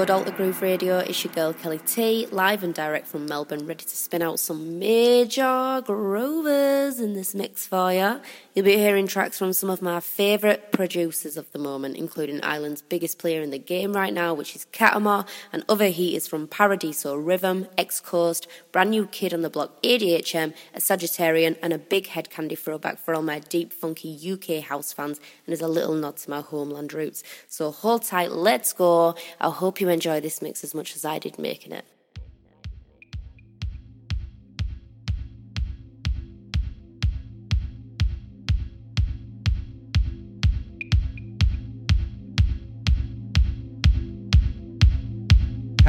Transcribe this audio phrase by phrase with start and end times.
[0.00, 0.96] Good, Alter Groove Radio?
[1.00, 4.78] It's your girl Kelly T, live and direct from Melbourne, ready to spin out some
[4.78, 8.18] major grovers in this mix for you.
[8.52, 12.82] You'll be hearing tracks from some of my favourite producers of the moment, including Ireland's
[12.82, 17.14] biggest player in the game right now, which is KETTAMA, and other heaters from Paradiso
[17.14, 22.08] Rhythm, X Coast, brand new kid on the block ADHM, a Sagittarian, and a big
[22.08, 25.94] Hed Kandi throwback for all my deep, funky UK house fans, and as a little
[25.94, 27.22] nod to my homeland roots.
[27.46, 29.14] So hold tight, let's go.
[29.40, 31.84] I hope you enjoy this mix as much as I did making it.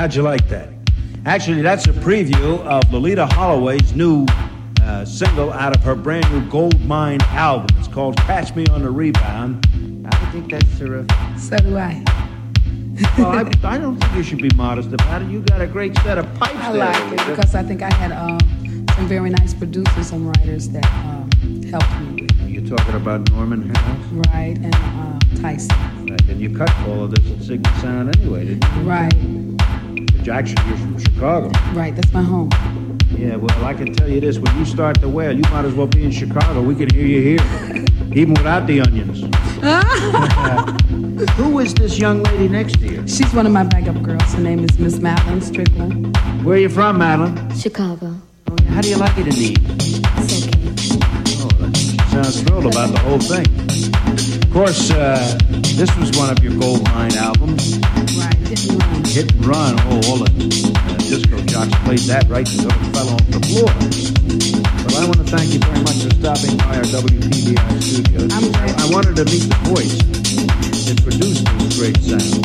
[0.01, 0.69] How'd you like that?
[1.27, 4.25] Actually, that's a preview of Loleatta Holloway's new
[4.81, 7.67] uh, single out of her brand new Gold Mind album.
[7.77, 9.63] It's called Catch Me on the Rebound.
[10.11, 11.11] I think that's terrific.
[11.37, 12.03] So do I.
[13.15, 15.27] well, I, I, don't think you should be modest about it.
[15.27, 16.79] You got a great set of pipes I there.
[16.83, 18.39] like it because I think I had um,
[18.95, 23.69] some very nice producers and writers that um, helped me with You're talking about Norman
[23.69, 24.07] Harris?
[24.33, 26.07] Right, and uh, Tyson.
[26.07, 28.81] Right, and you cut all of this at Sigma Sound anyway, didn't you?
[28.81, 29.50] Right.
[30.23, 31.51] Jackson, you're from Chicago.
[31.73, 32.49] Right, that's my home.
[33.17, 35.73] Yeah, well, I can tell you this: when you start to wail, you might as
[35.73, 36.61] well be in Chicago.
[36.61, 37.43] We can hear you here,
[38.13, 39.21] even without the onions.
[41.37, 43.07] Who is this young lady next to you?
[43.07, 44.33] She's one of my backup girls.
[44.33, 46.15] Her name is Miss Madeline Strickland.
[46.43, 47.55] Where are you from, Madeline?
[47.55, 48.15] Chicago.
[48.49, 48.57] Oh.
[48.69, 49.77] How do you like it in the evening?
[50.17, 50.59] It's okay.
[51.43, 53.45] Oh, that sounds thrilled about the whole thing.
[54.43, 55.37] Of course, uh,
[55.77, 57.77] this was one of your Gold Mind albums.
[58.17, 59.03] Right, hit and run.
[59.05, 59.75] Hit and run.
[59.87, 63.71] Oh, all the uh, disco jocks played that right until it fell off the floor.
[64.83, 68.31] But I want to thank you very much for stopping by our WPBI studios.
[68.35, 68.75] I'm glad.
[68.75, 69.95] I wanted to meet the voice
[70.87, 72.43] that produced this great sound,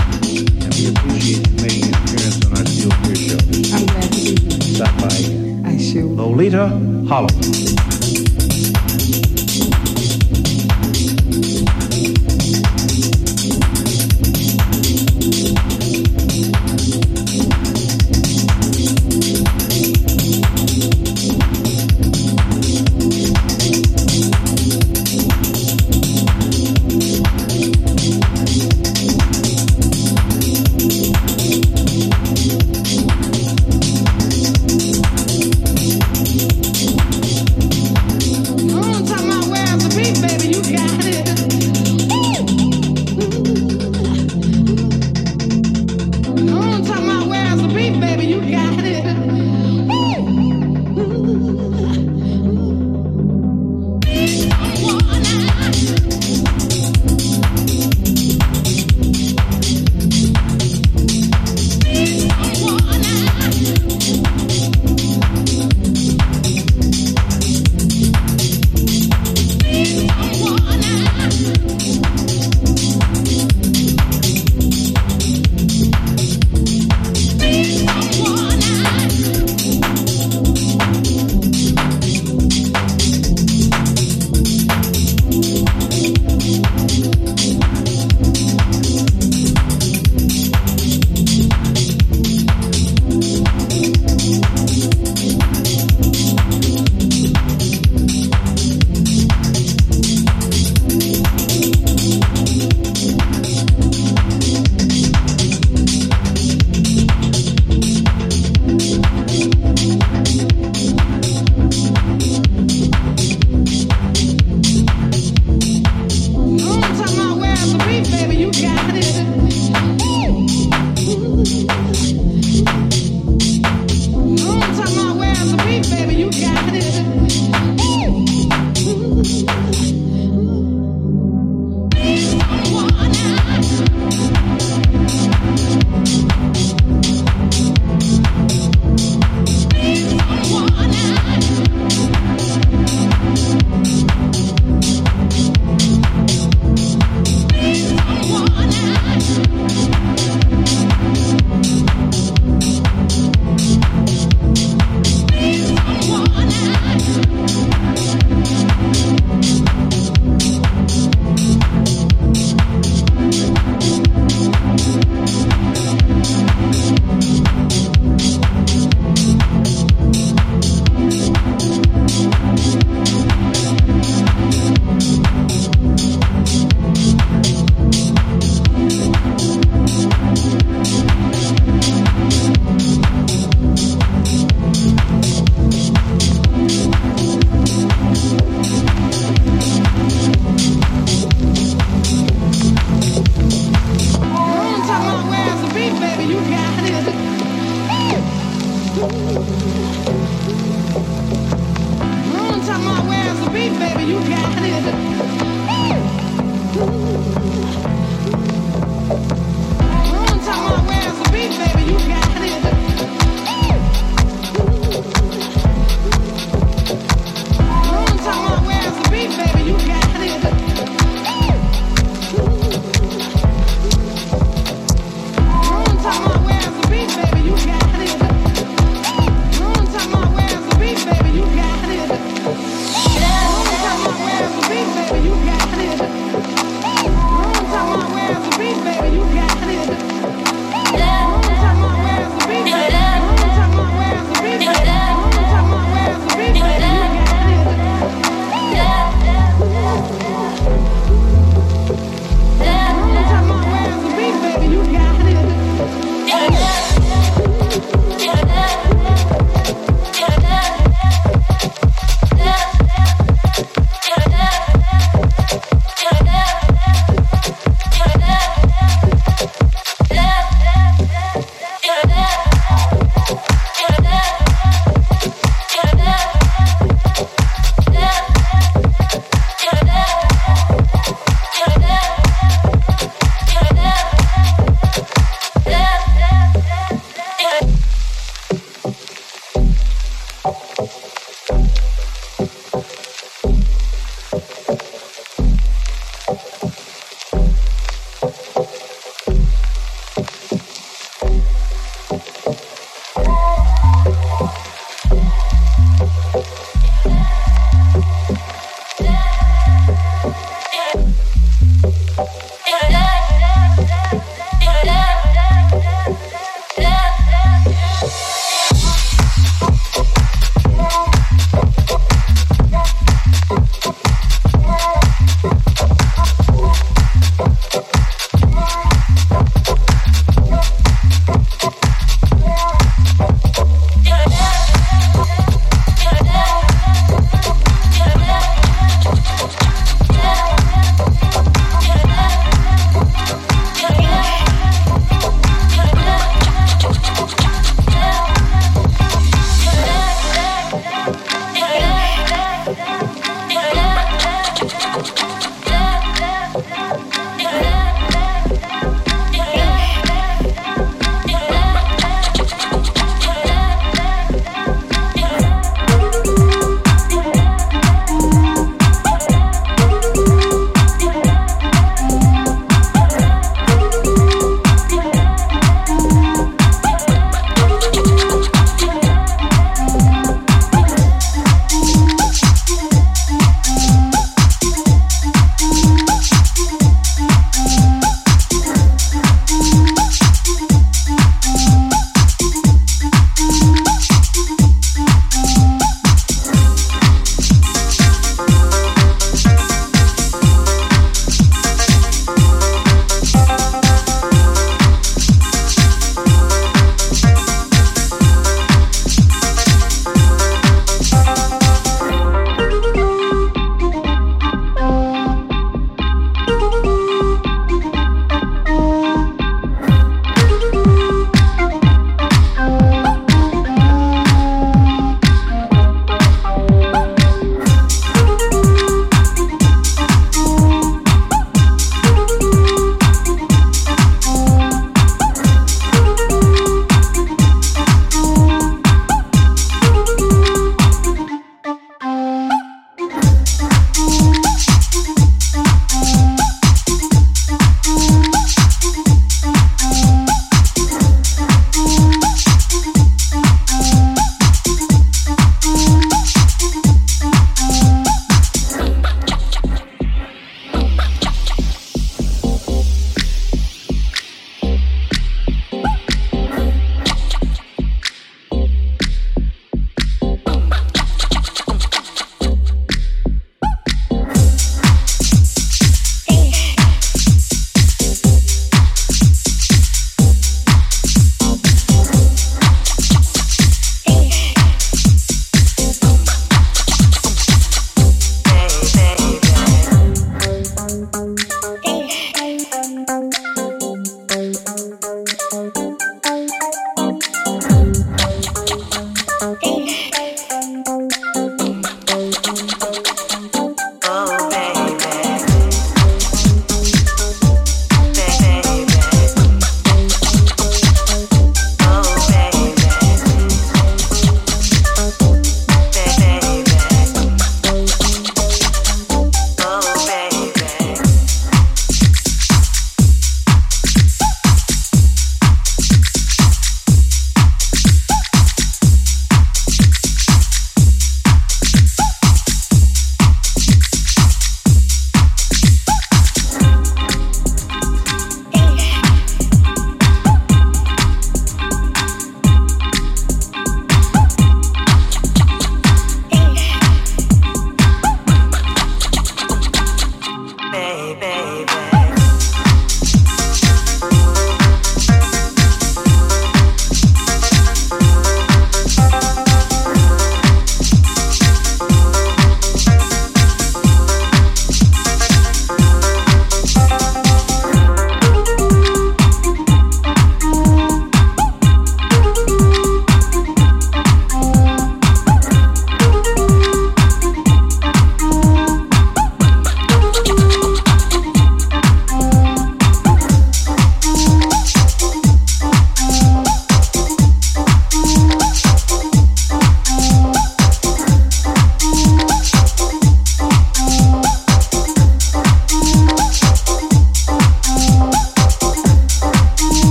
[0.63, 3.41] and we appreciate you making an appearance on our Steel Pier show.
[3.75, 4.63] I'm glad to be here.
[4.79, 5.67] Stop by again.
[5.67, 6.07] I sure.
[6.07, 6.71] Loleatta
[7.09, 7.67] Holloway.